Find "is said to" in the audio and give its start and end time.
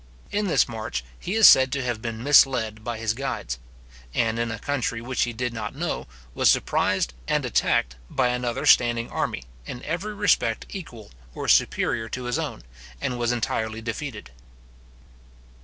1.35-1.83